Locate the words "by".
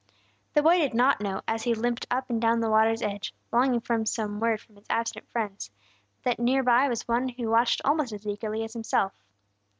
6.63-6.89